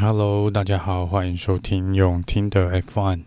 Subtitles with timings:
[0.00, 3.22] Hello，大家好，欢迎收听用听的 F1。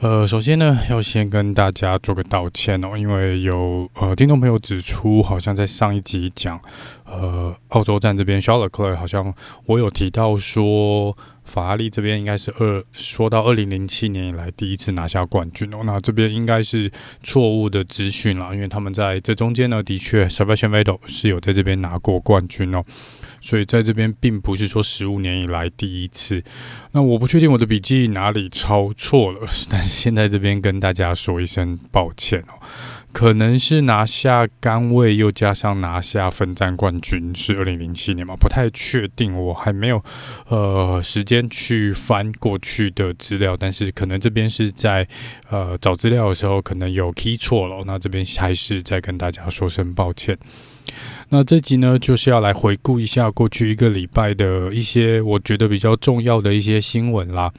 [0.00, 6.60] 呃，首先呢，要先跟大家做个道歉哦，因为有呃听众朋友指出，好像在上一集讲
[7.04, 9.32] 呃澳洲站这边 Charles Leclerc 好像
[9.66, 16.90] 我有提到说法拉利这边应该是二说到二零零七年以来第一次拿下冠军哦，那这边应该是
[17.22, 22.82] 错误的资讯啦，因为他们在这中间呢，的确 Sebastian Vettel 是有在这边拿过冠军哦。
[23.42, 26.42] 所以在这边并不是说十五年以来第一次，
[26.92, 32.54] 那我不确定我的笔记哪里抄错了，但是现在这边跟大家说一声抱歉哦，
[33.12, 40.02] 可能是拿下杆位又加上拿下分站冠军是二零零七年嘛，不太确定，我还没有
[40.48, 45.06] 呃时间去翻过去的资料，但是可能这边是在
[45.50, 50.38] 呃找资料的时候可能有 key 错了，那这边还是再跟大家说声抱歉。
[51.28, 57.50] 那这集呢，就是要来回顾一下过去一个礼拜的一些我觉得比较重要的一些新闻啦。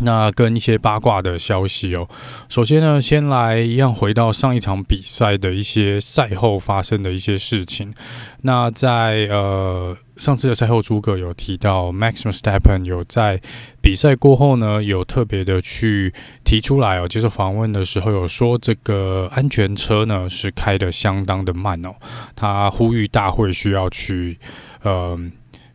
[0.00, 2.08] 那跟一些八卦的消息哦。
[2.48, 7.94] 首先呢，先来一样回到上一场比赛的一些赛后发生的一些事情。
[8.42, 13.40] 那在呃上次的赛后诸葛有提到，Maxim Stepan 有在
[13.80, 16.12] 比赛过后呢，有特别的去
[16.44, 21.94] 提出来哦，接受访问的时候有说，这个安全车呢是开的相当的慢哦。
[22.34, 24.38] 他呼吁大会需要去
[24.82, 25.18] 呃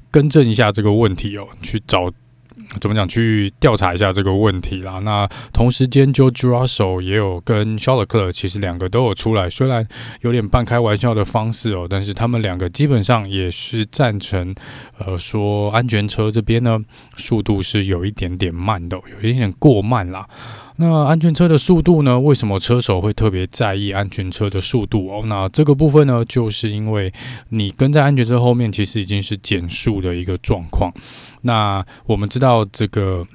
[0.09, 2.11] 更正一下这个问题哦，去找。
[2.79, 3.01] 怎么讲？
[3.11, 4.99] 去调查一下这个问题啦。
[4.99, 9.85] 那同时间，George Russell 也有跟 Shawler，其实两个都有出来，虽然
[10.21, 14.55] 有点半开玩笑的方式哦，但是他们两个基本上也是赞成，
[14.99, 16.79] 呃，说安全车这边呢，
[17.17, 20.25] 速度是有一点点慢的，有一点点过慢啦。
[20.81, 22.19] 那安全车的速度呢？
[22.19, 25.23] 为什么车手会特别在意安全车的速度哦？
[25.27, 27.13] 那这个部分呢，就是因为
[27.49, 30.91] 你跟在安全车后面，其实已经是减速的一个状况。
[31.43, 33.27] 那我们知道这个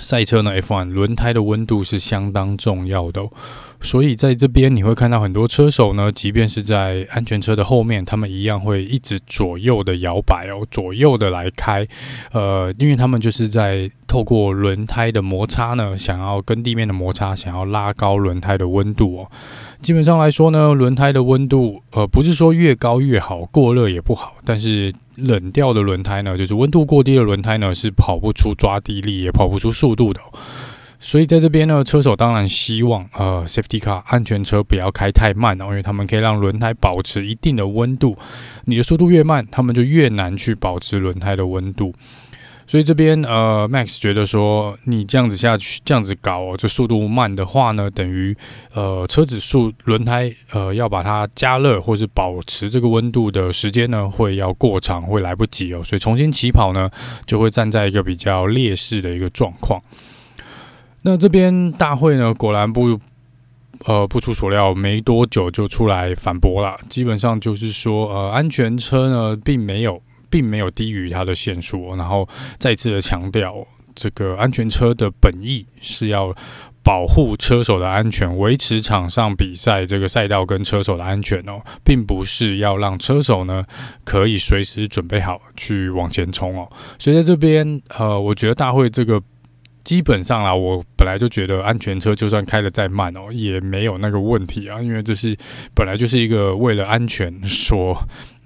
[0.00, 3.26] 赛车呢，F1 轮胎的温度是相当重要的。
[3.80, 11.86] 所以在这边你会看到很多车手呢，即便是在安全车的后面，他们一样会一直左右的摇摆哦，左右的来开，
[12.32, 19.30] 呃，因为他们就是在透过轮胎的摩擦呢，想要跟地面的摩擦，想要拉高轮胎的温度哦。
[19.80, 30.20] 基本上来说呢，轮胎的温度，呃，不是说越高越好，过热也不好，但是冷掉的轮胎呢，就是温度过低的轮胎呢，是跑不出抓地力，也跑不出速度的。
[31.02, 38.16] 所以在这边呢，车手当然希望呃，safety car 安全车不要开太慢哦，因为他们可以让轮胎保持一定的温度。
[38.66, 41.94] 你的速度越慢，他们就越难去保持轮胎的温度。
[42.66, 48.36] 所以这边呃，Max 觉得说，你这样子下去，这样子搞哦，这速度慢的话呢，等于
[48.74, 55.82] 呃，车子速轮胎呃，要把它加热或是保持这个温度的时间呢，会要过长，会来不及哦。
[55.82, 56.90] 所以重新起跑呢，
[57.26, 59.80] 就会站在一个比较劣势的一个状况。
[61.02, 63.00] 那这边大会呢，果然不，
[63.86, 66.76] 呃，不出所料，没多久就出来反驳了。
[66.90, 71.96] 基本上就是说，呃，安全车呢，并没有，并没有低于它的限速。
[71.96, 72.28] 然后
[72.58, 76.34] 再次的强调，这个安全车的本意是要
[76.82, 83.64] 保护车手的安全，维持场上比赛这个赛道跟车手的安全哦，并不是要让车手呢
[84.04, 86.68] 可以随时准备好去往前冲哦。
[86.98, 89.18] 所以在这边，呃，我觉得大会这个。
[89.90, 95.36] 基本上啦，我本来就觉得安全车就算开的再慢哦，也没有那个问题啊，因为这是
[95.74, 98.00] 本来就是一个为了安全所。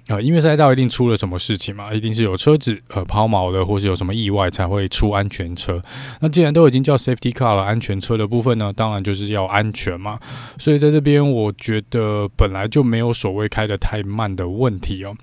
[0.07, 5.81] 呃，因为赛道一定出了什么事情嘛，一定是有车子呃抛锚的，或是有什么意外才会出安全车。
[6.19, 10.19] 那既然都已经叫 safety car 了，安全车的部分呢，当然就是要安全嘛。
[10.59, 15.15] 所以在这边，我觉得本来就没有所谓开得太慢的问题哦。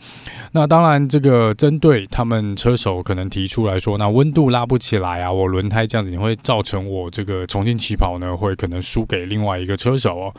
[0.51, 10.35] 那当然，这个针对他们车手可能提出来说，那温度拉不起来啊，我轮胎这样子，你会造成我这个重新起跑呢，会可能输给另外一个车手哦。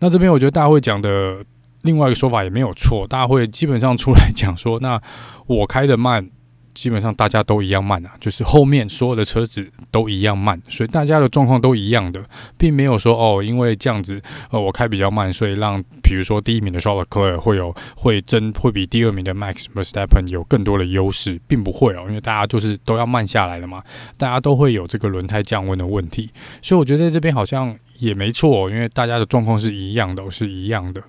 [0.00, 1.38] 那这边我觉得大会讲的。
[1.86, 5.00] 另外一个说法也没有错，大家会基本上出来讲说，那
[5.46, 6.28] 我开得慢。
[6.76, 12.22] 基本上大家都一样慢啊，就是后面所有的车子都一样慢，所以大家的状况都一样的，
[12.58, 23.82] 并没有说哦，因为这样子，呃，我开比较慢，所以让比如说第一名的 Charles Leclerc 会有会争会比第二名的 Max Verstappen 有更多的优势，并不会哦，因为大家就是都要慢下来了嘛，
[24.18, 26.30] 大家都会有这个轮胎降温的问题，
[26.60, 31.02] 所以我觉得这边好像也没错，因为大家的状况是一样的，是一样的，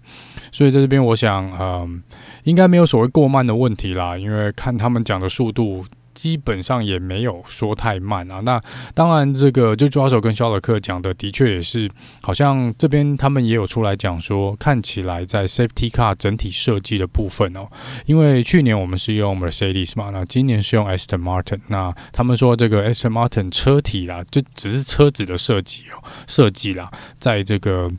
[0.58, 2.02] 所以在这边我想，嗯，
[2.46, 5.86] 应该没有所谓过慢的问题啦，因为看他们讲的速度。
[6.18, 8.40] 基本上也没有说太慢啊。
[8.40, 8.60] 那
[8.96, 11.88] 当然，这个就抓手跟肖尔克讲的，的确也是，
[12.24, 17.68] 好像这边他们也有出来讲说，看起来在 Safety Car 整体设计的部分哦，
[18.08, 27.92] 因为去年我们是用 Mercedes 嘛，那今年是用 Aston Martin，那他们说这个 Aston Martin 车体啦，就只是车子的设计哦，设计啦，在这个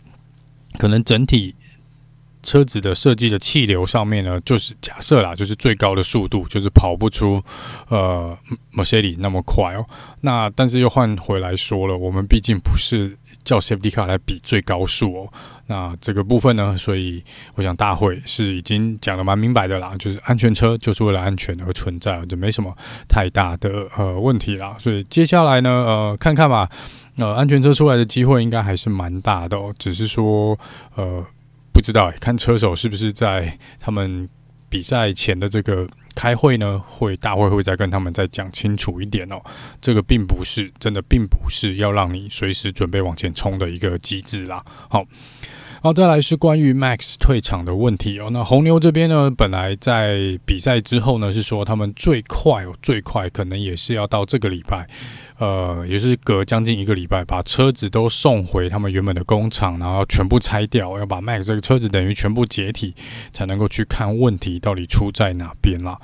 [0.77, 1.55] 可能整体。
[2.43, 7.43] 车子的设计的气流上面呢，就是假设啦，就是最高的速度就是跑不出
[7.89, 8.37] 呃
[8.73, 9.85] Mercedes 那么快哦。
[10.21, 15.33] 那但是又换回来说了，我们毕竟不是叫 Safety Car 来比最高速哦。
[15.67, 17.23] 那这个部分呢，所以
[17.55, 22.75] 我想大会是已经讲得蛮明白的啦，就是安全车就是为了安全而存在，就没什么
[23.09, 24.77] 太大的呃问题啦。
[24.79, 26.71] 所以接下来呢，呃，看看吧，
[27.17, 30.59] 呃，安全车出来的机会应该还是蛮大的哦，只是说
[30.95, 31.25] 呃。
[31.79, 34.29] 不知道，看车手是不是在他们
[34.69, 36.77] 比赛前的这个开会呢？
[36.89, 39.41] 会大会会再跟他们再讲清楚一点哦。
[39.81, 44.61] 这个并不是真的，并不是要让你随时准备往前冲的一个机制啦。
[44.91, 45.05] 好。
[45.81, 48.31] 好，再来是关于 Max 退场的问题哦。
[48.33, 54.89] 那红牛这边呢，本来在比赛之后呢，是说他们最快哦，最快可能也是要到这个礼拜，
[55.39, 62.97] 呃，也是隔将近一个礼拜，把车子都送回他们原本的工厂，然后全部拆掉，要把 Max 这个车子等于全部解体，
[63.33, 65.97] 才能够去看问题到底出在哪边啦。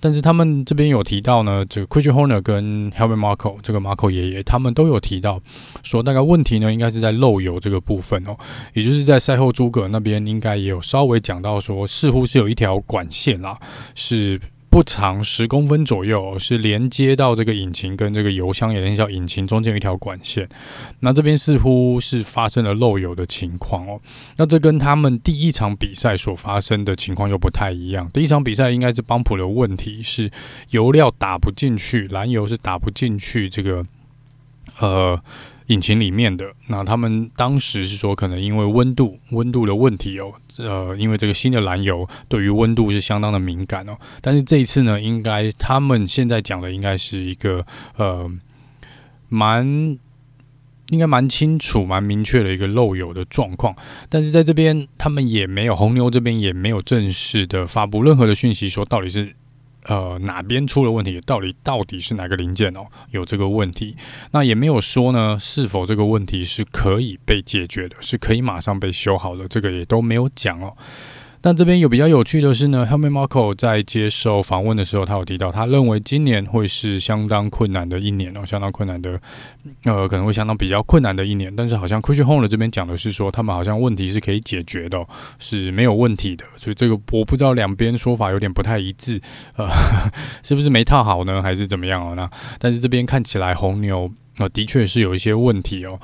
[0.00, 5.40] 但是他们这边有提到呢，这个 Christian Horner 跟 h e l v i n Marko 这个 Marko 爷爷，他们都有提到
[5.82, 8.36] 说，大概问题呢应该是在漏油这个部分哦，
[8.74, 13.58] 也就是在赛后诸葛那边应该也有稍微讲到说，似乎是有一条管线啦，
[13.94, 14.40] 是。
[14.70, 20.48] 不长十公分左右，是连接到这个引擎跟这个油箱，也连接到引擎中间有一条管线。
[21.00, 24.00] 那这边似乎是发生了漏油的情况哦。
[24.36, 28.08] 那这跟他们第一场比赛所发生的情况又不太一样。
[28.12, 30.30] 第一场比赛应该是帮浦的问题是
[30.70, 33.84] 油料打不进去，燃油是打不进去这个
[34.78, 35.20] 呃。
[35.70, 43.96] 引擎里面的，那他们当时是说，可能因为温度温度的问题哦，呃，因为这个新的燃油对于温度是相当的敏感哦。
[44.20, 47.64] 但是这一次呢，应该他们现在讲的应该是一个
[47.96, 48.28] 呃
[49.28, 49.64] 蛮
[50.88, 53.72] 应该蛮清楚、蛮明确的一个漏油的状况。
[54.08, 59.34] 但是在这边，他们也没有红牛这边也没有正式的发布任何的讯息，说到底是。
[59.84, 61.20] 呃，哪边出了问题？
[61.22, 62.84] 到底到底是哪个零件哦？
[63.10, 63.96] 有这个问题，
[64.32, 70.76] 那也没有说呢，是否这个问题是可以被解决的，是可以马上被修好的，这个也都没有讲哦。
[71.42, 79.18] 但这边有比较有趣的是呢，Helmut Marko 在接受访问的时候，他有提到，他认为今年会是相当困难的一年哦，相当困难的，
[79.84, 81.50] 呃，可能会相当比较困难的一年。
[81.56, 85.02] 但是好像 Christian Horner 这边讲的是说，他们好像问题是可以解决的，
[85.38, 86.44] 是没有问题的。
[86.58, 89.18] 所以这个我不知道两边说法有点不太一致，
[89.56, 89.66] 呃，
[90.44, 92.14] 是不是没套好呢，还是怎么样哦？
[92.14, 92.28] 那
[92.58, 95.98] 但是这边看起来红牛呃的确是有一些问题哦。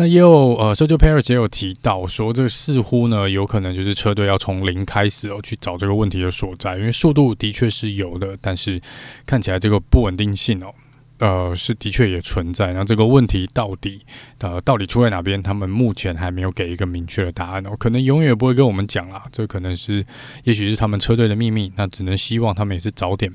[0.00, 8.80] 那也有呃，Sergio p e r e 也有提到说，这似乎呢有可能就是车队要从零开始哦，去找这个问题的所在，因为速度的确是有的，但是
[9.26, 10.72] 看起来这个不稳定性哦，
[11.18, 12.72] 呃，是的确也存在。
[12.72, 14.00] 那这个问题到底
[14.38, 15.42] 呃到底出在哪边？
[15.42, 19.24] 他们目前还没有给一个明确的答案哦，可能永远不会跟我们讲啦。
[19.30, 20.02] 这可能是
[20.44, 23.30] 也许是他们车队的秘密，那只能希望他们也是早点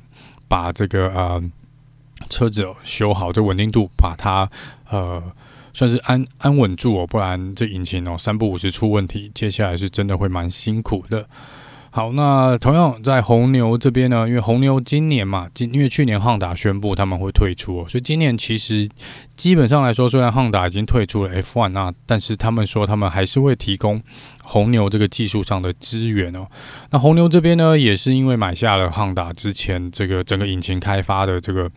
[0.48, 1.44] 把这个呃
[2.28, 4.50] 车子哦修好，这稳定度把它
[4.90, 5.22] 呃。
[5.76, 11.28] 算是安安稳住哦，不然这引擎哦三不五时出问题，接下来是真的会蛮辛苦的。
[11.92, 18.90] 好，那同样在红牛这边呢，因为红牛今年嘛，今因为去年汉达宣布他们会退出哦，所以今年其实
[19.36, 24.02] 基本上来说，虽然汉达已经退出了 F1 那，但是他们说他们还是会提供
[24.44, 26.48] 红牛这个技术上的资源哦。
[26.92, 31.70] 那红牛这边呢，也是因为买下了汉达之前这个整个引擎开发的这个。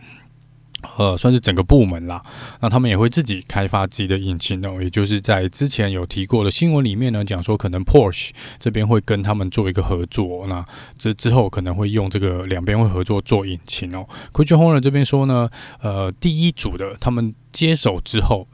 [0.96, 2.22] 呃，算是整个部门啦，
[2.60, 8.30] 那他们也会自己开发自己的引擎哦，也就是在之前有提过的新闻里面呢，讲说可能 Porsche
[8.60, 10.64] 这边会跟他们做一个合作，那
[10.96, 14.06] 这之后可能会用这个两边会合作做引擎哦。
[14.32, 18.46] Christian Horner 这边说呢，呃，第一组的他们接手之后，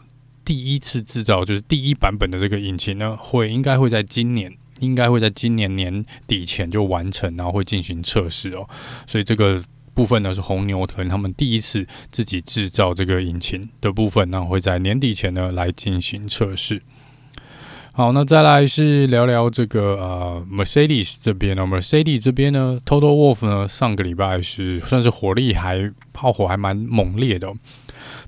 [0.46, 4.50] 第一次制造就是第一版本的这个引擎呢，会应该会在今年，
[4.80, 8.66] 应该会在今年年底前就完成，然后会进行测试哦，
[9.06, 9.62] 所以这个。
[9.94, 16.82] 部分呢是红牛可能他们第一次自己制造这个引擎的部分，那会在年底前呢来进行测试。
[17.92, 27.54] 好，那再来是聊聊这个呃 Mercedes 这边呢，Mercedes 这边呢，Total Wolf 呢上个礼拜是算是火力还炮火还蛮猛烈的。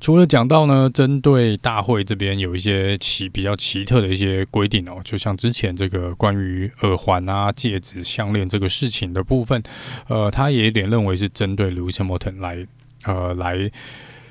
[0.01, 9.63] 除了讲到呢，针对大会这边有一些奇比较奇特的一些规定哦，就像之前这个关于耳环啊、戒指、项链这个事情的部分，
[10.09, 12.67] 呃，他也有点认为是针对 Lewis Hamilton 来，
[13.05, 13.71] 呃，来。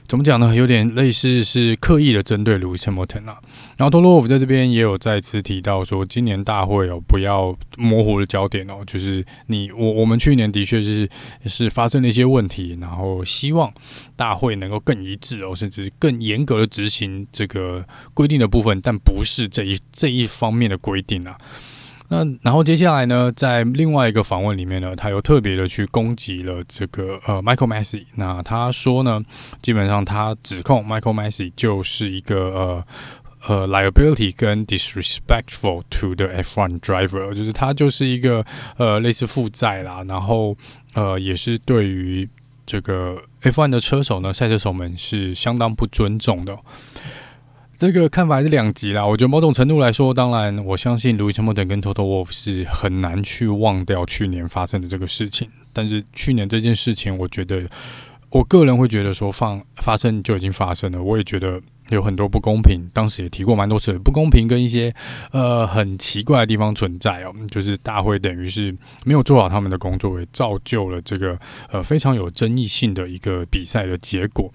[0.07, 0.55] 怎么讲呢？
[0.55, 3.39] 有点类似是刻意的针对 Lewis Hamilton 啊。
[3.75, 8.83] 然后多洛夫在这边也有再次提到说，今年大会哦，不要模糊的焦点哦。
[8.85, 11.09] 就是你我我们去年的确是
[11.45, 13.74] 是发生了一些问题，然后希望
[14.15, 17.83] 大会能够更一致哦，甚至更严格的执行这个
[18.13, 21.35] 规定的部分，但不是这一这一方面的规定啊。
[22.07, 28.03] 那然后接下来呢，在另外一个访问里面呢，他又特别的去攻击了这个呃 Michael Masi。
[28.15, 29.21] 那他说呢，
[29.62, 32.85] 基本上他指控 Michael Masi 就是一个呃
[33.47, 38.45] 呃 liability 跟 disrespectful to the F1 driver，就是他就是一个
[38.77, 40.55] 呃类似负债啦，然后
[40.93, 42.29] 呃也是对于
[42.67, 46.55] 这个 F1 的车手呢，赛车手们是相当不尊重的。
[47.77, 49.05] 这个看法还是两极啦。
[49.05, 55.50] 我觉得某种程度来说，当然我相信 Louis Hamilton 跟 Toto Wolff 是很难去忘掉去年发生的这个事情。
[55.74, 57.63] 但是去年这件事情，我觉得
[58.29, 61.01] 我个人会觉得说放发生就已经发生了。
[61.01, 61.62] 我也觉得。
[61.89, 64.94] 有很多不公平，当时也提过蛮多次，不公平跟一些
[65.32, 71.38] 呃很奇怪的地方存在哦，就是大会等于是没有做好他们的工作，也造就了这个
[71.72, 74.51] 呃非常有争议性的一个比赛的结果。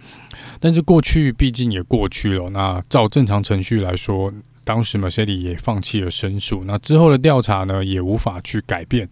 [0.58, 4.32] 但是过去毕竟也过去了，那照正常程序来说。
[4.62, 9.08] 当时 Mercedes 也放弃了申诉，那之后的调查呢，也无法去改变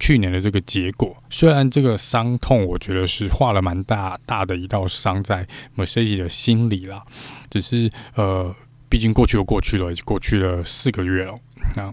[0.00, 1.14] 去年的这个结果。
[1.30, 5.46] 虽然这个伤痛，我觉得是画了蛮大大的一道伤在
[5.76, 7.04] Mercedes 的心里啦。
[7.50, 8.54] 只是呃，
[8.88, 11.34] 毕竟过去又过去了，已经过去了四个月了。
[11.76, 11.92] 那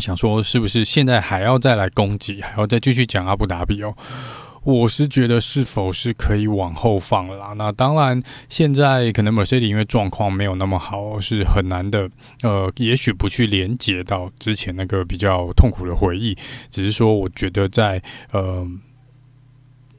[0.00, 3.94] 想说，是不是现在还要再来攻击，还要再继续讲阿布达比哦？
[4.62, 7.54] 我是觉得是否是可以往后放了啦？
[7.56, 12.10] 那当然，现在可能 Mercedes 因为状况没有那么好，是很难的。
[12.42, 16.36] 呃，也许不去连接到之前那个比较痛苦的回忆，
[16.68, 18.66] 只是说，我觉得在呃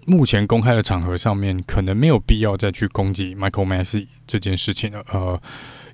[0.07, 5.03] 目前公开的场合上面，可能没有必要再去攻击 Michael Masi 这件事情了。
[5.11, 5.39] 呃，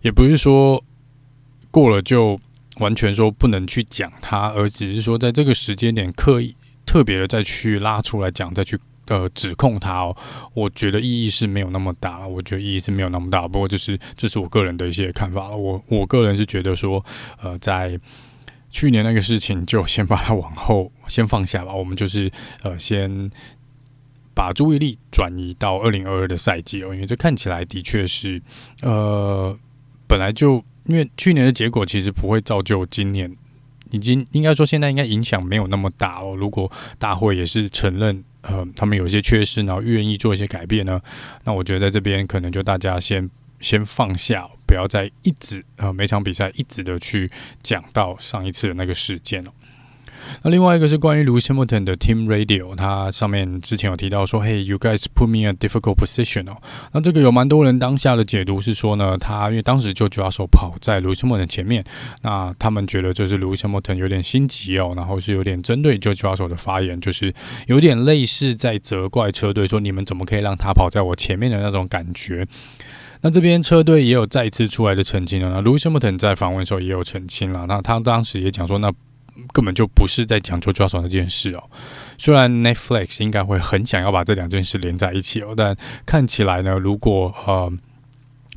[0.01, 0.81] 也不是说
[1.69, 2.39] 过了就
[2.77, 6.55] 完全说不能去讲他，而只是说在这个时间点刻意。
[6.85, 8.77] 特别的再去拉出来讲，再去
[9.07, 10.15] 呃指控他哦，
[10.53, 13.47] 我觉得意义是没有那么大，我觉得意义是没有那么大。
[13.47, 17.03] 不过这是这是我个人的一些看法，我我个人是觉得说，
[17.41, 17.97] 呃，在
[18.69, 22.29] 去年那个事情就先把它往后先放下吧，我们就是
[22.63, 23.31] 呃先
[24.33, 28.41] 把注意力转移到二零二二的赛季哦，因为这看起来的确是
[28.81, 29.57] 呃
[30.07, 33.35] 本来就因为去年的结果其实不会造就今年。
[33.91, 36.35] 已经应该说，现在应该影响没有那么大哦。
[36.35, 40.99] 如果大会也是承认，呃，他们有一些缺失，然后愿意做一些改变呢，
[41.43, 47.29] 那我觉得在这边可能就大家先先放下，不要再一直呃每场比赛一直的去
[47.61, 49.53] 讲到上一次的那个事件了。
[50.41, 56.57] 那另外一个是关于 Lewis Hamilton 的 Team Radio，它上面之前有提到说，Hey, you guys put me in a difficult position 哦。
[56.91, 61.83] 那这个有蛮多人当下的解读是说呢，他因为当时就主要手跑在 Lewis Hamilton 前面，
[62.23, 67.33] 那他们觉得就是 Lewis Hamilton 有点心急哦，然后是有点针对就主要手的发言，就是
[67.67, 72.45] 有点类似在责怪车队说，你们怎么可以让他跑在我前面的那种感觉。
[73.21, 78.91] 那这边车队也有再次出来的澄清了，那 Lewis Hamilton 在访问的时候也有澄清了，那他当时也讲说那。
[79.51, 81.63] 根本就不是在讲 George Russell 那件事哦。
[82.17, 85.75] 虽然 Netflix 应该会很想要把这两件事连在一起哦，但
[86.05, 87.71] 看起来呢，如果呃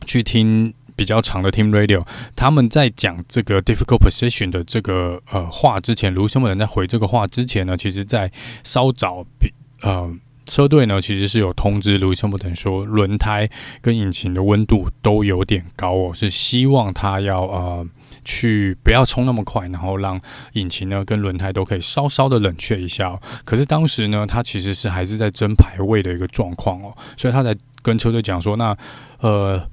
[0.04, 8.30] 去听比较长的 Team Radio，他们在讲这个 difficult position 的这个呃话之前，卢森堡人在回这个话之前呢，其实在
[8.62, 9.52] 稍早比
[9.82, 10.14] 呃
[10.46, 13.48] 车队呢其实是有通知卢森堡人说，轮胎
[13.80, 17.86] 跟引擎的温度都有点高哦，是希望他要呃。
[18.26, 20.20] 去不要冲那么快，然后让
[20.54, 23.16] 引擎呢跟轮胎都可以稍稍的冷却一下。
[23.44, 28.76] 可是当时呢，他其实是还是在争排位的一个状况哦，所以他在跟车队讲说：“那
[29.20, 29.64] 呃，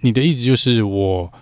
[0.00, 1.32] 你的意思就是我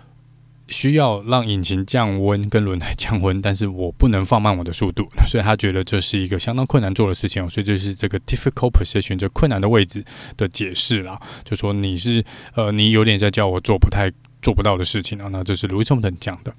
[0.67, 5.07] 需要让引擎降温跟轮胎降温，但是我不能放慢我的速度。
[5.27, 7.49] ”所以他觉得这是一个相当困难做的事情哦。
[7.49, 10.05] 所以这是这个 difficult position 这困难的位置
[10.37, 14.11] 的解释啦，就说你是呃，你有点在叫我做不太。
[14.43, 16.53] 做不到的事情啊，那这是 Lewis Hamilton 讲的。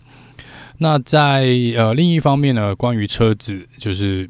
[0.78, 4.28] 那在呃另一方面呢，关于车子就是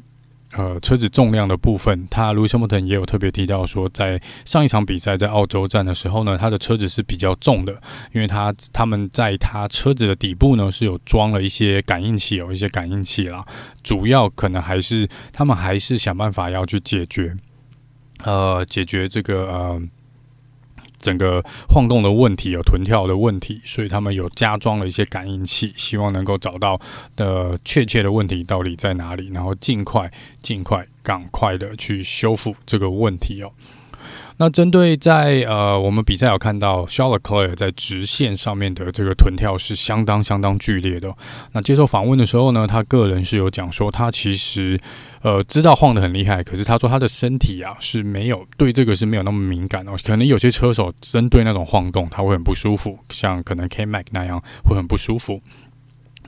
[0.51, 7.73] 呃车子重量的部分，他 Lewis Hamilton 也有特别提到说，在上一场比赛在澳洲站的时候呢，他的车子是比较重的，
[8.13, 13.43] 因为他他们在他车子的底部呢是有装了一些感应器，有一些感应器啦，
[13.81, 17.35] 主要可能还是他们还是想办法要去解决，
[18.23, 19.81] 呃解决这个呃。
[21.05, 26.81] 整个晃动的问题有臀跳的问题，所以他们有加装了一些感应器，希望能够找到
[27.15, 33.51] 的确切的问题到底在哪里，然后尽快、尽快、赶快的去修复这个问题哦。
[34.37, 41.15] 那针对在呃，我们比赛有看到 Charles Leclerc 在直线上面的这个臀跳是相当相当剧烈的。
[41.53, 44.79] 那接受访问的时候呢，他个人是有讲说，他其实
[45.21, 49.93] 呃知道晃得很厉害，可是他说他的身体啊是没有对这个是没有那么敏感哦。
[50.03, 55.41] 可能有些车手针对那种晃动他会很不舒服，像可能 K Mac 那样会很不舒服。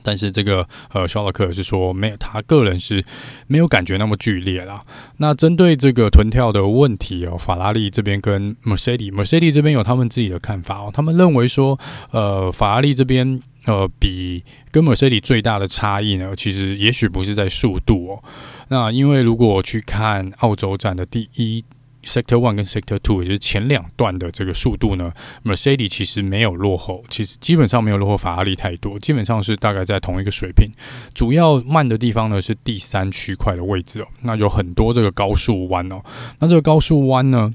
[0.02, 3.04] 但是这个呃，肖洛克是说没有，他个人是
[3.46, 4.84] 没有感觉那么剧烈啦。
[5.18, 10.90] 那针对这个臀跳的问题哦，法拉利这边跟 Mercedes，Mercedes 这边有他们自己的看法哦。
[10.92, 11.78] 他们认为说，
[12.10, 18.22] 呃，法拉利这边呃比跟 Mercedes 最大的差异呢，其实也许不是在速度哦。
[18.68, 21.64] 那因为如果我去看澳洲站的第一。
[22.04, 25.12] Sector One 跟 Sector Two，也就是前两段的这个速度呢
[25.44, 30.70] ，Mercedes 其实没有落后，其实基本上没有落后法拉利太多，基本上是大概在同一个水平。
[31.12, 36.00] 主要慢的地方呢是第三区块的位置哦，那有很多这个高速弯哦，
[36.38, 37.52] 那这个高速弯呢，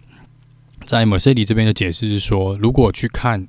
[0.85, 3.47] 在 Mercedes 这边的解释是说，如果去看。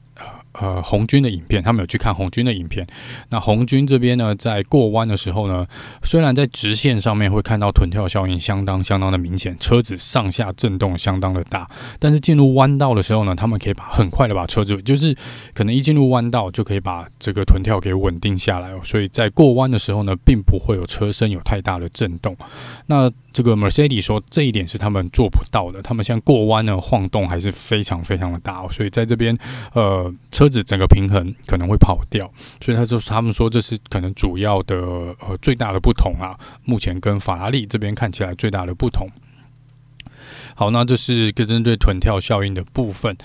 [0.61, 2.87] 呃红军的影片，他们有去看红军的影片。
[3.31, 5.67] 那红军这边呢，在过弯的时候呢，
[6.03, 11.69] 虽然在直线上面会看到臀跳效应相当相当的明显，车子上下震动相当的大，
[11.99, 15.15] 但是进入弯道的时候呢，他们可以把很快的把车子，就是
[15.55, 18.81] 可能一进入弯道就可以把这个臀跳给稳定下来哦。
[18.85, 22.37] 所以在过弯的时候呢，并不会有车身有太大的震动。
[22.87, 28.69] 那这个 Mercedes 说这一点是他们做不到的，他们像过弯呢，晃动还是非常非常的大哦。
[28.71, 29.37] 所以在这边，
[29.73, 36.39] 呃，车车子整个平衡可能会跑掉，所以他就是他们说这是可能主要的呃最大的不同啊。
[36.65, 39.09] 目前跟法拉利这边看起来最大的不同。
[40.55, 43.17] 好，那这是个针对臀跳效应的部分。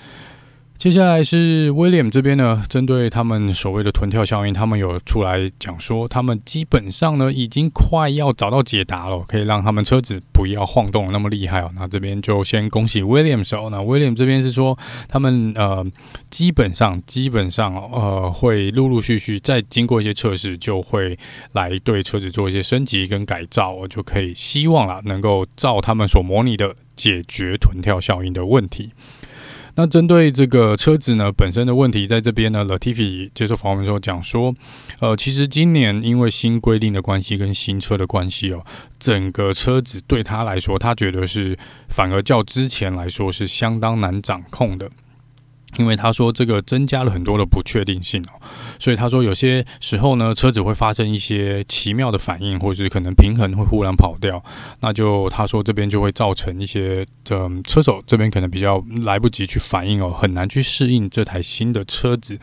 [0.80, 11.70] 接下来是威廉这边呢，针对他们所谓的臀跳效应，他们有出来讲说，他们基本上呢已经快要找到解答了，可以让他们车子不要晃动那么厉害哦。
[11.76, 13.68] 那这边就先恭喜威廉手。
[13.68, 15.84] 那威廉这边是说，他们呃
[16.30, 21.18] 基本上基本上呃会陆陆续续再经过一些测试，就会
[21.52, 28.92] 来对车子做一些升级跟改造，就可以希望啦能够照他们所模拟的解决臀跳效应的问题。
[29.76, 34.54] 那针对这个车子呢本身的问题，在这边呢，Latifi 接受访问的时候讲说，
[35.00, 38.64] 呃，其实今年因为新规定的关系跟新车的关系哦，
[38.98, 44.90] 整个车子对他来说，他觉得是反而较之前来说是相当难掌控的。
[45.76, 48.40] 因为他说这个增加了很多的不确定性哦，
[48.78, 54.42] 所以他说有些时候呢，车子会发生一些奇妙的反应，或者是可能平衡会忽然跑掉，
[54.80, 62.38] 那就他说这边就会造成一些嗯车手这边可能比较来不及去反应哦，很难去适应这台新的车子。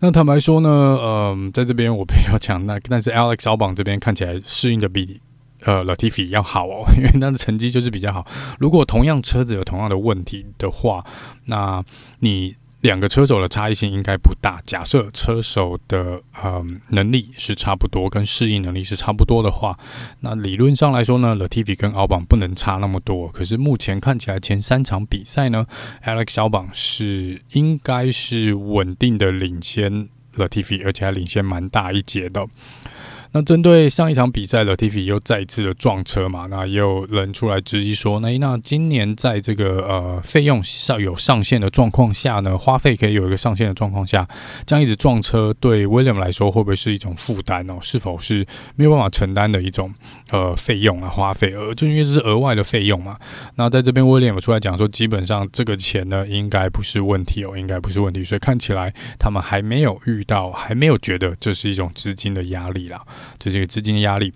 [0.00, 5.20] 那坦白说呢，嗯，在这边我比较强，那但是 Alex 小榜这边看起来适应的比。
[5.64, 8.26] 呃，Latifi 要好哦， 因为他的成绩就是比较好。
[8.58, 11.04] 如果同样车子有同样的问题的话，
[11.46, 11.84] 那
[12.20, 14.58] 你两个车手的差异性应该不大。
[14.64, 19.78] 假设车手的呃能力是差不多，跟适应能力是差不多的话，
[20.20, 23.28] 那理论上来说呢，Latifi 跟奥榜不能差那么多。
[23.28, 25.66] 可是目前看起来前三场比赛呢
[26.04, 32.46] ，Alex 奥榜是应该是稳定的领先 Latifi，而且还领先蛮大一截的。
[33.32, 44.28] 那针对上一场比赛，Latifi 又再一次的撞车嘛，那也有人出来质疑说，那那今年在这个呃费用上有上限的状况下呢，花费可以有一个上限的状况下，
[44.66, 47.78] 这样一直撞车对 William 来说会不会是一种负担哦？
[47.80, 49.94] 是否是没有办法承担的一种
[50.32, 51.54] 呃费用啊花费？
[51.54, 53.16] 而就因为这是额外的费用嘛。
[53.54, 63.00] 那在这边 William 出来讲说，基本上这个钱呢应该不是问题哦，应该不是问题，所以看起来他们还没有遇到，还没有觉得这是一种资金的压力啦。
[63.38, 64.32] 这是一个资金的压力。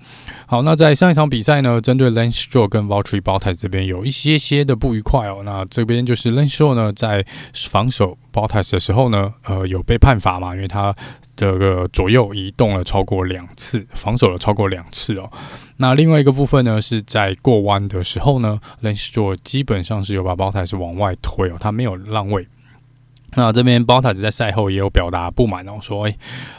[0.47, 5.43] 好，那在上一场比赛呢，针对 Lance Stroll 跟 v a l t r e Bottas 这边有一些些的不愉快哦。
[5.45, 10.55] 那这边就是 Lance Stroll 呢，在防守 Bottas 的时候呢，呃，有被判罚嘛？
[10.55, 10.95] 因为他
[11.37, 15.31] 这个左右移动了超过两次，防守了超过两次哦。
[15.79, 22.47] 那另外一个部分呢，是在过弯的时候呢，Lance Stroll 基本上是有把 Bottas 往外推哦，他没有让位。
[23.37, 26.17] 那这边 Bottas 在赛后也有表达不满哦，说：“哎，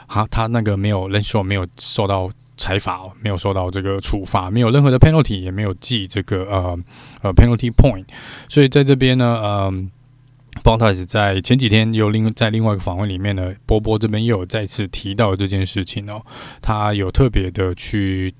[0.07, 6.77] 他他那个没有 Lance Stroll 没有受到裁罚，没有受到这个处罚，没有任何的 penalty，也没有记这个呃
[7.21, 8.05] 呃 penalty point。
[8.49, 9.91] 所以在这边呢，嗯、
[10.63, 16.21] ，Bottas 在前几天又另在另外一个访问里面呢，波波这边又有再次提到这件事情哦，
[16.61, 18.33] 他有特别的去。”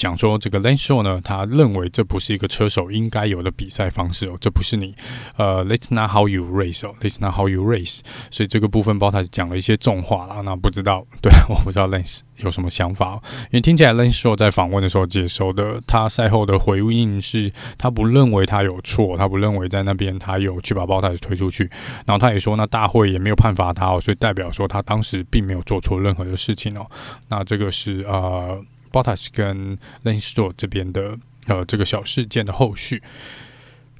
[0.00, 4.94] 讲说，这个 Lance Stroll 呢，他认为这不是一个车手应该有的比赛方式哦，这不是你
[5.36, 8.00] 呃，Let's not how you race 哦，Let's not how you race。
[8.30, 21.70] 所以这个部分 Bottas 讲了一些重话啦，那不知道，对，我不知道 Lance 有什么想法哦，因为听起来 Lance Stroll 在访问的时候接收的，他赛后的回应是，他不认为他有错，他不认为在那边他有去把 Bottas 推出去，
[22.06, 26.86] 然后他也说，那大会也没有判罚他哦，所以代表说他当时并没有做错任何的事情哦，
[27.28, 28.58] 那这个是呃。
[28.92, 33.02] Bottas 跟 Lane Stroll 这边的呃这个小事件的后续，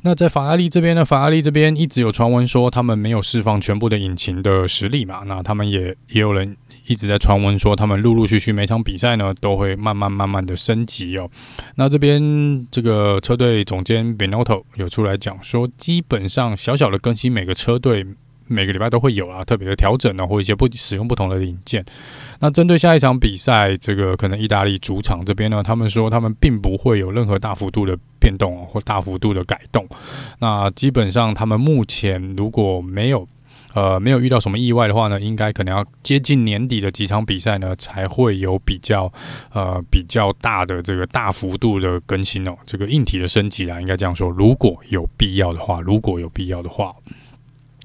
[0.03, 11.31] 那在法拉利这边呢，法拉利这边一直有传闻说他们没有释放全部的引擎的实力嘛，那他们也也有人一直在传闻说他们陆陆续续每场比赛呢都会慢慢慢慢的升级哦。
[11.77, 18.07] 那这边这个车队总监 Benotto 有出来讲说，基本上小小的更新每个车队。
[18.51, 21.85] 每个礼拜都会有啊，特别的调整呢，或一些不使用不同的零件。
[22.41, 29.87] 那针对下一场比赛，这个可能意大利主场这边呢，他们说他们并不会有任何大幅度的变动或大幅度的改动。
[30.41, 33.29] 那基本上他们目前如果没有
[33.75, 39.13] 呃没有遇到什么意外的话呢，应该可能要接近年底的几场比赛呢，才会有比较
[39.53, 44.29] 呃比较大的这个大幅度的更新哦，这个硬体的升级啦，应该这样说。
[44.29, 46.93] 如果有必要的话，如果有必要的话。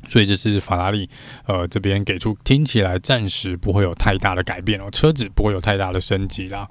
[0.08, 1.10] 所以这是法拉利，
[1.46, 6.68] 呃，这边给出听起来暂时不会有太大的改变哦，车子不会有太大的升级啦。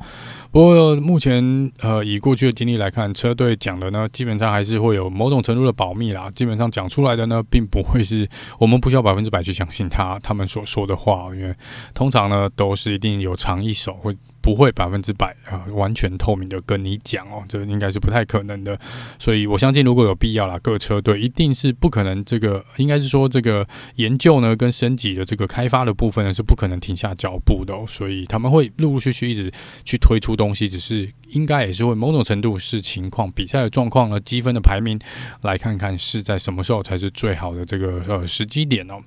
[0.51, 6.31] 不过目前，呃，以过去的经历来看，车队讲的呢，基本上还是会有某种程度的保密啦。
[6.31, 11.55] 基本上讲出来的呢，并不会是我们不需要百分之百去相信他他们所说的话，因为
[11.92, 14.16] 通常呢都是一定有藏一手会。
[14.44, 18.78] 不会百分之百啊，完全透明的跟你讲哦，这应该是不太可能的。
[19.18, 27.74] 所以我相信，如果有必要啦，各车队一定是不可能这个，应该是说这个研究呢跟升级的这个开发的部分呢是不可能停下脚步的。
[27.87, 29.50] 所以他们会陆陆续续一直
[29.83, 35.00] 去推出东西，只是应该也是会某种程度是情况比赛的状况呢，积分的排名
[35.40, 39.00] 来看看是在什么时候才是最好的这个呃时机点哦。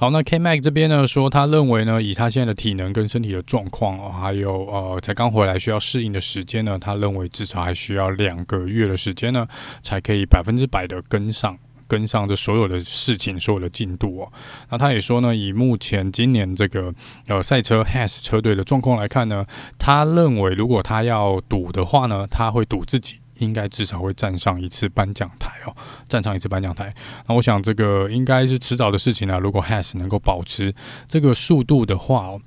[0.00, 9.46] 好，那 K Mac 这边呢说，他认为呢，以他现在的体能跟身体的状况，还有呃才刚回来需要适应的时间呢，他认为至少还需要两个月的时间呢，
[9.82, 11.54] 才可以百分之百的跟上
[11.86, 14.32] 跟上这所有的事情，所有的进度哦。
[14.70, 16.90] 那他也说呢，以目前今年这个
[17.26, 19.44] 呃赛车 Has 车队的状况来看呢，
[19.78, 23.19] 他认为如果他要赌的话呢，他会赌自己。
[23.40, 25.74] 应该至少会站上一次颁奖台哦，
[26.08, 26.94] 站上一次颁奖台。
[27.26, 29.38] 那我想这个应该是迟早的事情了。
[29.38, 30.74] 如果 Has 能够保持
[31.06, 32.40] 这个速度的话哦，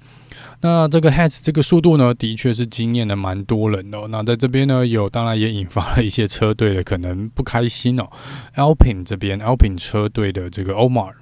[0.61, 4.07] 那这个 Has 这个速度呢，的确是惊艳了蛮多人的哦。
[4.09, 8.07] 那在这边呢，有当然也引发了一些车队的可能不开心哦。
[8.55, 11.13] Alpin 这边 Alpin 车队的这个 Omar。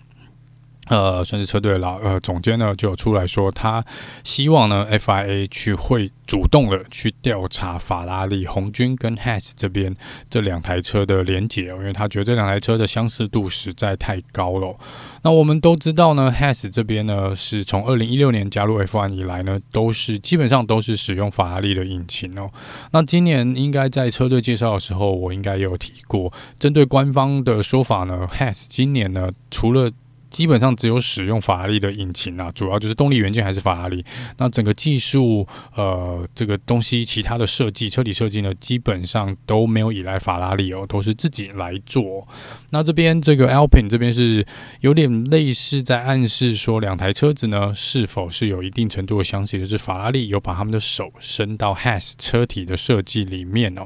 [0.92, 3.82] 呃，算是车队老呃总监呢，就有出来说，他
[4.26, 9.96] 希望呢，FIA 去会主动的去调查法拉利红军跟 Has 这边
[10.30, 14.76] 这两台车的连结哦，因为他觉得这两台车的相似度实在太高了。
[15.22, 22.52] 那我们都知道呢，Has 这边呢是从二零一六年加入 F1 以来呢，都是基本上都是使用法拉利的引擎哦。
[22.92, 29.90] 那今年应该在车队介绍的时候，我应该有提过，针对官方的说法呢，Has 今年呢除了
[30.32, 34.04] 基本上只有使用法拉利的引擎啊，主要就是动力元件还是法拉利。
[34.38, 42.28] 那整个技术，呃，这个东西其他的设计，车体设计呢，基本上都没有依赖法拉利哦，都是自己来做。
[42.72, 44.46] 那这边这个 Alpine 这边是
[44.80, 53.86] 有点类似在暗示说，两台车子呢是否是有一定程度的相似，就是法拉利有把他们的手伸到 Has 车体的设计里面哦。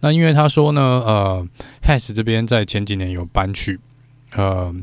[0.00, 1.48] 那因为他说呢，呃
[1.84, 3.78] ，Has 这边在前几年有搬去，
[4.34, 4.74] 呃。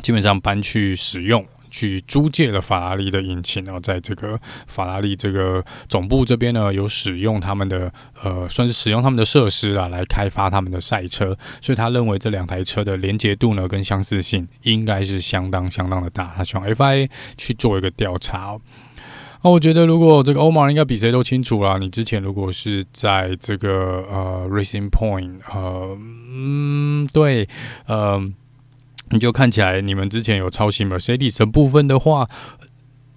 [0.00, 11.36] 基本上搬去使用，去租借了法拉利的引擎，然后在这个法拉利这个总部这边呢，有使用他们的呃，算是使用他们的设施啊，来开发他们的赛车。
[11.60, 16.32] 所以他认为这两台车的连接度呢，跟相似性应该是相当相当的大。
[16.36, 18.58] 他希望 FIA 去做一个调查。
[19.42, 21.78] 那我觉得，如果这个欧马应该比谁都清楚啦。
[21.78, 27.48] 你之前如果是在这个呃 Racing Point，呃，嗯，对，
[27.86, 28.20] 呃。
[29.10, 32.26] 你就看起来你们之前有抄袭 Mercedes 的部分的话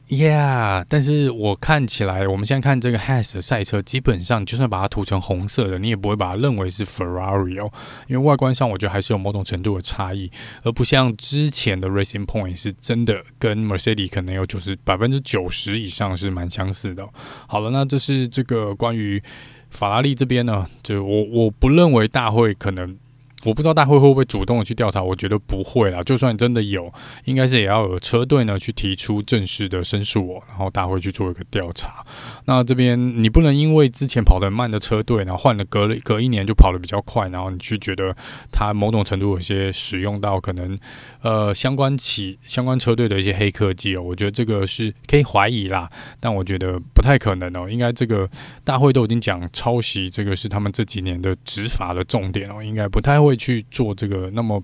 [0.10, 7.72] ，Yeah，但是我看起来我们现在看这个 Has 的赛车，基本上就算把它涂成红色的，你也不会把它认为是 Ferrari 哦，
[8.08, 10.30] 因为外观上我觉得还是有某种程度的差异，
[10.64, 17.08] 而不像之前的 Racing Point 是真的跟 Mercedes 可能有九十百分之九十以上是蛮相似的。
[17.48, 19.22] 好了，那这是这个关于
[19.70, 22.98] 法拉利这边呢，就我我不认为大会可能。
[23.46, 26.02] 我不知道大会会不会主动的去调查，我觉得不会啦。
[26.04, 26.92] 就算真的有，
[27.26, 32.06] 应该是也要有车队呢去提出正式的申诉哦，然后大会去做一个调查。
[32.46, 38.16] 那这边你不能因为之前跑得慢的车队，然后换了隔了隔一年就跑得比较快，然后你去觉得
[38.52, 40.78] 他某种程度有些使用到可能
[41.22, 45.90] 呃相关企相关车队的一些黑科技哦，我觉得这个是可以怀疑啦，
[46.22, 47.70] 但我觉得不太可能哦。
[47.70, 48.30] 应该这个
[48.64, 53.33] 大会都已经讲抄袭，这个是他们这几年的执法的重点哦，应该不太会。
[53.34, 54.64] 会去做这个，那么。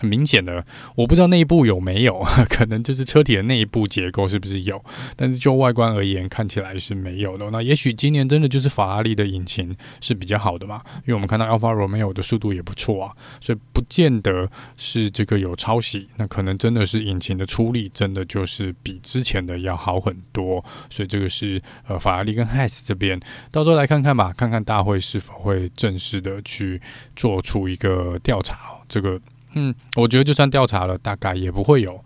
[0.00, 4.82] 很明显的，我不知道内部有没有， 可能就是车体的内部结构是不是有，
[5.14, 7.50] 但是就外观而言，看起来是没有的。
[7.50, 26.80] 那也许今年真的就是法拉利的引擎是比较好的嘛，因为我们看到 Alfa Romeo 的速度也不错啊，所以不见得是这个有抄袭，那可能真的是引擎的出力真的就是比之前的要好很多，所以这个是呃法拉利跟 Has 这边到时候来看看吧，看看大会是否会正式的去
[27.14, 28.56] 做出一个调查，
[28.88, 29.20] 这个。
[29.54, 32.02] 嗯，我觉得就算调查了，大概也不会有，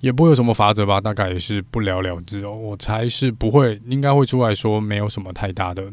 [0.00, 2.52] 也不会有什么法则吧，大概也是不了了之哦。
[2.52, 5.84] 我猜是不会，应该会出来说没有什么太大的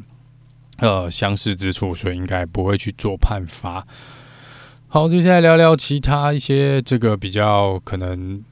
[0.77, 3.85] 呃相似之处，所以应该不会去做判罚。
[4.87, 8.43] 好，接下来聊聊其他一些这个比较可能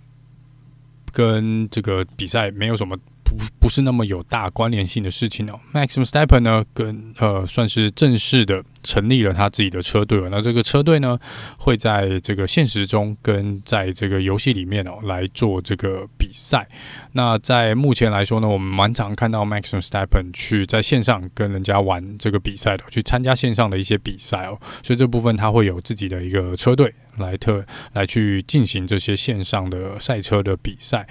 [1.12, 2.98] 跟这个比赛没有什么。
[3.26, 5.60] 不不是那么有大关联性的事情哦。
[5.74, 10.30] Maxim s t e p e n 呢，跟呃算是正式的成立了他自己的车队了。
[10.30, 11.18] 那这个车队呢，
[11.58, 16.68] 会在这个现实中跟在这个游戏里面哦来做这个比赛。
[17.14, 24.60] 那在目前来说呢，我们蛮常看到 Max Verstappen 去在线上跟人家玩这个比赛的，去参加线上的一些比赛哦。
[24.84, 26.94] 所以这部分他会有自己的一个车队。
[27.18, 31.08] 来特来去进行这些线上的赛车的比赛。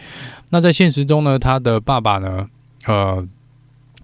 [0.51, 2.49] 那在现实中呢，他的爸爸呢，
[2.87, 3.25] 呃，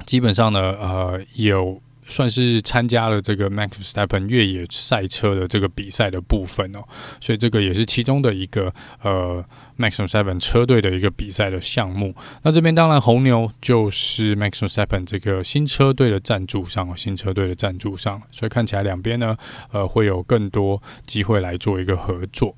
[0.07, 1.83] 基本上呢，呃，有。
[2.09, 6.83] 算是参加了这个 Max s t e p p e n 越野赛车的这个比赛的部分哦，
[7.21, 9.45] 所以这个也是其中的一个呃
[9.79, 12.15] Max s t e p p e n 车队的一个比赛的项目。
[12.43, 19.37] 那这边当然红牛就是 Max s t e p p e n 这个新车队的赞助商，新车队的赞助商，所以看起来两边呢，
[19.71, 22.57] 呃，会有更多机会来做一个合作。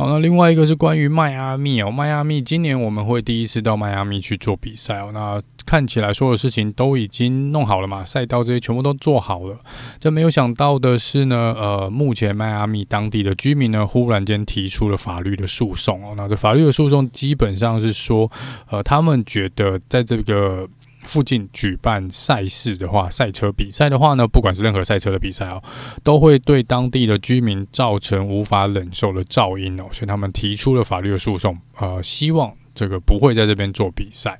[0.00, 5.10] 好，那另外一个是关于迈阿密哦，迈阿密今年我们会第一次到迈阿密去做比赛哦。
[5.12, 9.58] 那看起来所有事情都已经弄好了嘛，赛道这些全部都做好了。
[9.98, 16.14] 这没有想到的是呢，呃，目前迈阿密当地的居民呢，忽然间提出了法律的诉讼哦。
[16.16, 18.32] 那这法律的诉讼基本上是说，
[18.70, 20.66] 呃，他们觉得在这个。
[21.02, 25.62] 附近举办赛事的话，赛车比赛的话呢，不管是任何赛车的比赛哦，
[26.04, 34.38] 都会对当地的居民造成无法忍受的噪音哦，所以他们提出了法律的诉讼，呃，希望这个不会在这边做比赛。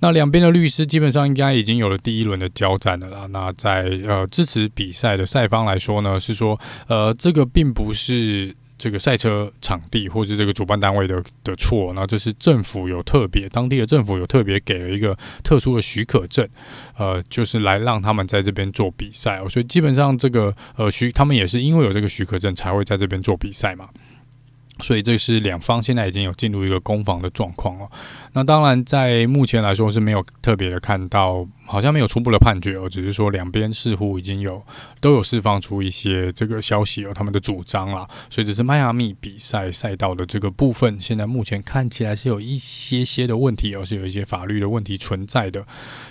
[0.00, 3.26] 那两边的律师基本上应该已经有了第一轮的交战了啦。
[3.30, 16.46] 那在呃支持比赛的赛方来说呢，是说呃这个并不是这个赛车场地或是这个主办单位的的错，那这是政府有特别当地的政府有特别给了一个特殊的许可证，
[16.96, 19.42] 呃，就是来让他们在这边做比赛。
[19.48, 23.88] 所以基本上这个呃许他们也是因为有这个许可证才会在这边做比赛嘛。
[24.80, 27.88] 所以这是两方现在已经有进入一个攻防的状况了。
[28.32, 34.62] 那当然，在目前来说是没有特别的看到，好像没有初步的判决哦，只是说两边似乎已经有
[35.00, 38.06] 都有释放出一些这个消息哦，他们的主张啦。
[38.28, 45.64] 所以这是迈阿密比赛赛道的这个部分，现在目前看起来是有一些些的问题哦，是有一些法律的问题存在的。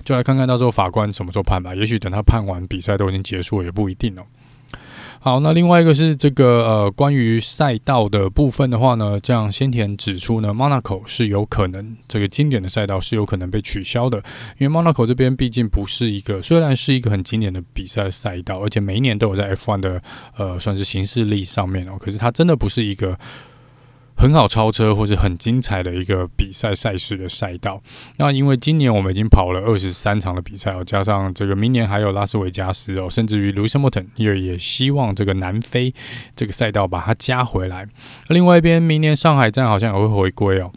[0.03, 4.23] 就来看看到时候法官什么时候判吧，也许等他判完比赛都已经结束了，也不一定哦。
[5.25, 14.21] 好，那另外一个是这个呃，关于赛道的部分的话呢，这样先田指出呢，Monaco 是有可能这个经典的赛道是有可能被取消的，
[14.59, 19.99] 因为 Monaco 这边毕竟不是一个，虽然是一个很经典的比赛赛道，而且每一年都有在 F1 的
[20.37, 23.17] 呃算是形式力上面哦，可是它真的不是一个。
[24.17, 27.81] 很好超车或是很精彩的一个比赛赛事的赛道。
[28.17, 35.93] 那因为今年我们已经跑了二十三场的比赛哦，加上这个明年还有拉斯维加斯哦，甚至于 Lewis Hamilton 也也希望这个南非
[36.35, 37.87] 这个赛道把它加回来。
[38.29, 40.71] 另外一边，明年上海站好像也会回归哦。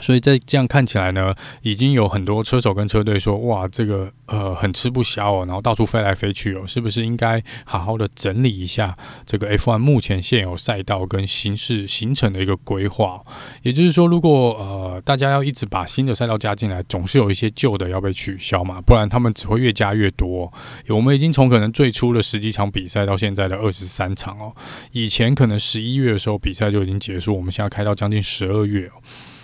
[0.00, 13.22] 所以在这样看起来呢，已经有很多车手跟车队说：“哇，这个呃很吃不消哦，然后到处飞来飞去哦，是不是应该好好的整理一下这个 F1 目前现有赛道跟形式形成的一个规划？
[13.62, 20.50] 也就是说，如果呃大家要一直把新的赛道加进来，总是有一些旧的要被取消嘛，不然他们只会越加越多。
[20.88, 24.54] 我们已经从可能最初的十几场比赛到现在的二十三场哦，
[24.92, 28.92] 以前可能十一月的时候比赛就已经结束，我们现在开到将近十二月哦。”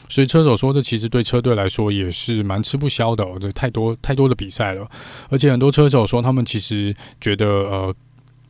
[0.08, 4.88] 所以车手说，这其实对车队来说也是蛮吃不消的哦，这太多太多的比赛了，
[5.28, 7.94] 而且很多车手说，他们其实觉得呃，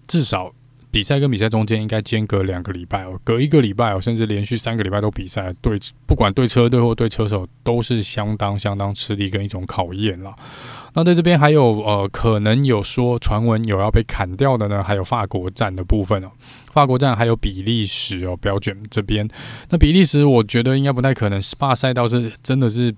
[0.07, 0.53] 至少
[0.91, 10.35] 比赛跟比赛中间应该间隔两个礼拜哦，隔一个礼拜哦，甚至连续三个礼拜都比赛，对，不管对车队或对车手都是相当相当吃力跟一种考验了。
[10.95, 16.31] 那在这边还有呃，可能有说传闻有要被砍掉的呢，还有法国站的部分哦，
[16.73, 19.29] 法国站还有比利时哦，标准这边。
[19.71, 22.95] 那比利时我觉得应该不太可能，SPA 赛道是真的是。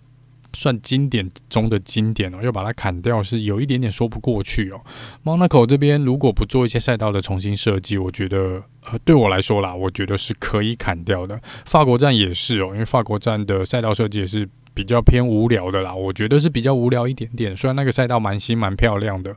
[0.52, 4.80] 算经典中的经典哦，要把它砍掉是有一点点说不过去哦。
[5.22, 11.40] Monaco 这边如果不做一些赛道的重新设计，我觉得呃对我来说啦，我觉得是可以砍掉的。
[11.66, 14.46] 法国站也是哦，因为法国站的赛道设计也是
[14.80, 17.54] 比较偏无聊的啦，我觉得是比较无聊一点点。
[17.54, 19.36] 虽然那个赛道蛮新蛮漂亮的。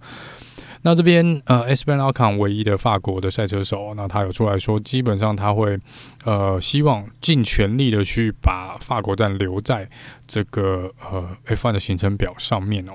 [0.83, 5.77] 那这边呃，Esteban Ocon 唯一的法国的赛车手，那他有出来说，基本上他会
[6.23, 9.89] 呃，希望尽全力的去把法国站留在
[10.25, 12.93] 这个呃 F1 的行程表上面哦，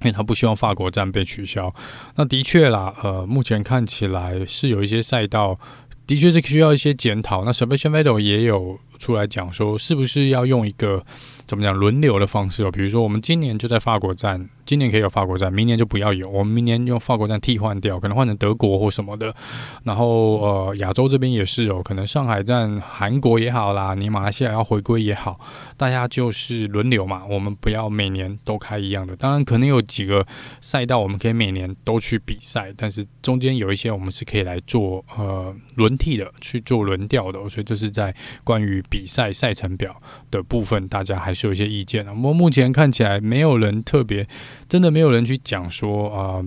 [0.00, 1.74] 因为他不希望法国站被取消。
[2.16, 5.58] 那的确啦，呃，目前看起来是有一些赛道
[6.06, 7.44] 的确是需要一些检讨。
[7.44, 11.04] 那 Sebastian Vettel 也有出来讲说，是不是要用一个
[11.46, 12.70] 怎么讲轮流的方式哦？
[12.70, 14.48] 比如说我们今年就在法国站。
[14.66, 16.26] 今年可以有法国站，明年就不要有。
[16.26, 19.34] 我们明年用法国站替换掉，可能换成德国或什么的。
[19.82, 25.38] 然后呃，亚洲这边也是有可能上海站、韩国也好啦，你马来西亚要回归也好，
[25.76, 27.26] 大家就是轮流嘛。
[27.26, 29.14] 我们不要每年都开一样的。
[29.14, 30.26] 当然，可能有几个
[30.62, 37.38] 赛道我们可以每年都去比赛，但是中间有一些我们是可以来做呃轮替的，去做轮调的。
[37.50, 39.94] 所以这是在关于比赛赛程表
[40.30, 42.12] 的部分，大家还是有一些意见的。
[42.12, 44.26] 我们目前看起来没有人特别。
[44.68, 46.44] 真的没有人去讲说啊。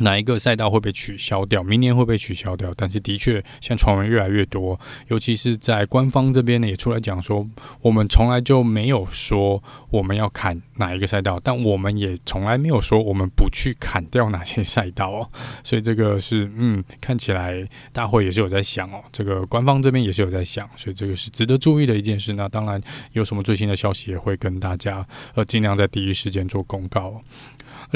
[0.00, 1.62] 哪一个赛道会被取消掉？
[1.62, 2.72] 明年会被取消掉？
[2.76, 4.78] 但是的确，现在传闻越来越多，
[5.08, 7.48] 尤其是在官方这边呢，也出来讲说，
[7.80, 15.30] 我们从来就没有说我们要砍哪一个赛道，但我们也从来没有说我们不去砍掉哪些赛道哦。
[15.64, 22.34] 所以这个是，嗯，看起来大会也是有在想哦，这个官方这边也是有在想，所以这个是值得注意的一件事。
[22.34, 22.80] 那当然，
[23.12, 27.22] 有什么最新的消息也会跟大家呃尽量在第一时间做公告。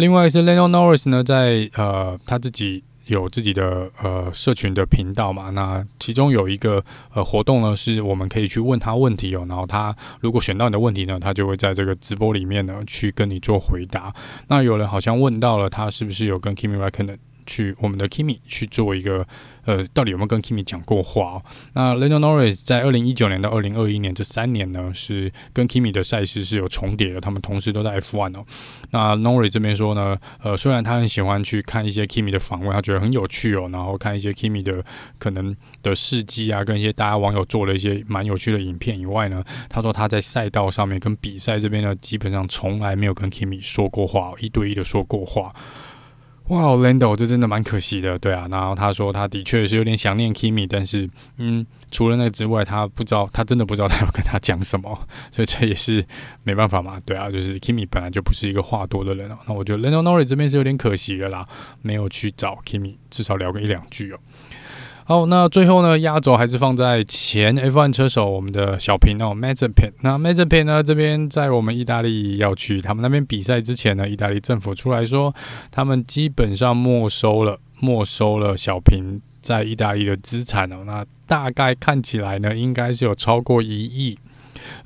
[0.00, 6.82] 另外是 Leno Norris 呢，在呃他自己有自己的呃社群的频道嘛，那其中有一个
[7.12, 14.12] 呃活动呢，是我们可以去问他问题哦，然后他如果选到你的问题呢，他就会在这个直播里面呢去跟你做回答。
[14.48, 17.18] 那有人好像问到了他是不是有跟 Kimi r e c k o n e n
[17.50, 19.26] 去我们的 Kimi 去做一个。
[19.66, 21.42] 呃，到底有没有跟 Kimi 讲过话哦？
[21.74, 28.46] 那 Lando Norris 在二零一九年到二零二一年这三年呢，是跟 Kimi 的赛事是有重叠的，他们同时都在 F1 哦。
[28.90, 34.82] 那 Norris 这边说呢，呃，虽然他很喜欢去看一些 Kimi 的访问，他觉得很有趣哦，然后看一些 Kimi 的
[35.18, 45.54] 可能的事迹啊，跟一些大家网友做了一些蛮有趣的影片以外呢，他说他在赛道上面跟比赛这边呢，基本上从来没有跟 Kimi 说过话，一对一的说过话。
[46.50, 48.48] 哇，Lando，这真的蛮可惜的，对啊。
[48.50, 56.04] 然后他说，他的确是有点想念 Kimi，但是，嗯，除了那之外，他不知道，他真的不知道他要跟他讲什么， 所以这也是
[56.42, 57.30] 没办法嘛，对啊。
[57.30, 59.38] 就是 Kimi 本来就不是一个话多的人哦。
[59.46, 61.46] 那我觉得 Lando Norris 这边是有点可惜的啦，
[61.82, 64.18] 没有去找 Kimi，至少聊个一两句哦。
[65.10, 69.90] 好，那最后呢，压轴还是放在前 F1 车手我们的小平哦，Mazepin。
[70.02, 75.34] 那 Mazepin 呢，这边在我们意大利要去他们那边比赛之前呢，意大利政府出来说，
[75.72, 80.84] 他们基本上没收了没收了小平在意大利的资产哦。
[80.86, 84.16] 那大概看起来呢，应该是有超过一亿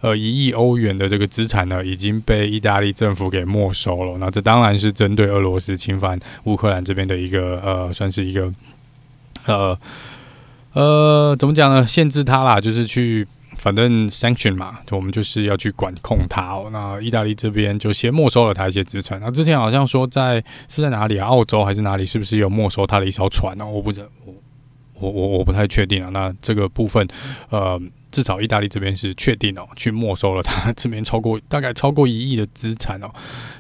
[0.01, 4.17] 呃一亿欧元的这个资产呢，已经被意大利政府给没收了。
[4.17, 8.51] 那这当然是针对俄罗斯侵犯乌克兰这边的一个呃，算是一个
[9.45, 9.79] 呃。
[10.75, 11.87] 呃，怎么讲呢？
[11.87, 13.25] 限制他啦，就是去，
[13.57, 16.69] 反正 sanction 嘛，我们就是要去管控他哦。
[16.73, 19.21] 那意大利这边就先没收了他一些资产。
[19.21, 21.29] 那之前好像说在是在哪里啊？
[21.29, 22.05] 澳洲还是哪里？
[22.05, 23.65] 是不是有没收他的一艘船呢？
[23.65, 24.07] 我不知道，
[24.99, 26.11] 我我我不太确定啊。
[26.13, 27.07] 那这个部分，
[27.51, 33.09] 呃，至少意大利这边是确定哦，去没收了他这边超过大概超过一亿的资产哦。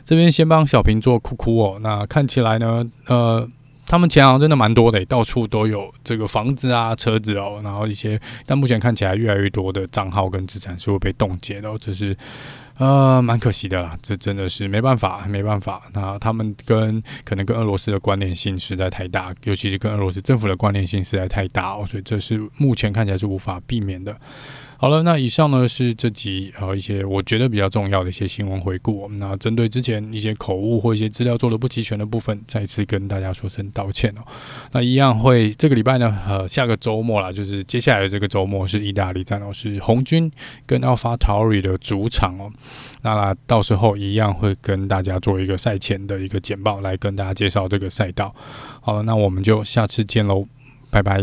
[0.03, 1.79] 这边先帮小平做哭哭哦。
[1.81, 3.48] 那看起来呢，呃。
[3.95, 12.17] 他们钱好像真的蛮多的，到处都有这个房子啊、车子哦，然后一些，但目前看起来越来越多的账号跟资产是会被冻结的，这是
[12.79, 13.97] 呃蛮可惜的啦。
[14.03, 15.81] 这真的是没办法，没办法。
[15.93, 24.17] 那他们跟可能跟俄罗斯的关联性实在太大，尤其是跟俄罗斯政府的关联性实在太大哦，所以这是目前看起来是无法避免的。
[24.85, 29.09] 好了，那以上呢是这集呃一些我觉得比较重要的一些新闻回顾。
[29.12, 34.20] 那针对之前一些口误或一些资料做的不齐全的部分，再次跟大家说声道歉哦。
[34.73, 40.31] 那一样会这个礼拜呢，呃，下个周末啦，就是接下来的这个周末是意大利站哦，是红军
[40.66, 42.53] 跟 AlphaTauri 的主场哦。
[43.01, 48.35] 那到时候一样会跟大家做一个赛前的一个简报，来跟大家介绍这个赛道。
[48.83, 50.46] 好了，那我们就下次见喽。
[50.90, 51.23] 拜拜。